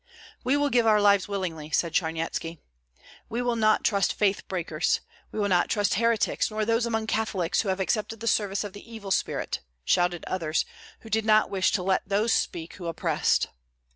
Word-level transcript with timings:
"We 0.43 0.57
will 0.57 0.71
give 0.71 0.87
our 0.87 0.99
lives 0.99 1.27
willingly," 1.27 1.69
said 1.69 1.93
Charnyetski. 1.93 2.57
"We 3.29 3.43
will 3.43 3.55
not 3.55 3.83
trust 3.83 4.13
faith 4.13 4.47
breakers! 4.47 5.01
We 5.31 5.37
will 5.37 5.47
not 5.47 5.69
trust 5.69 5.93
heretics, 5.93 6.49
nor 6.49 6.65
those 6.65 6.87
among 6.87 7.05
Catholics 7.05 7.61
who 7.61 7.69
have 7.69 7.79
accepted 7.79 8.19
the 8.19 8.25
service 8.25 8.63
of 8.63 8.73
the 8.73 8.91
evil 8.91 9.11
spirit!" 9.11 9.59
shouted 9.85 10.23
others, 10.25 10.65
who 11.01 11.09
did 11.11 11.23
not 11.23 11.51
wish 11.51 11.71
to 11.73 11.83
let 11.83 12.01
those 12.09 12.33
speak 12.33 12.73
who 12.77 12.87
opposed. 12.87 13.49